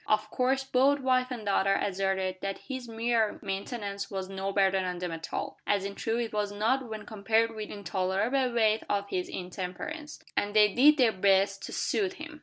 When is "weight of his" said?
8.51-9.29